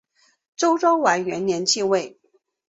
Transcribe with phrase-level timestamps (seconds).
[0.55, 2.19] 周庄王元年即位。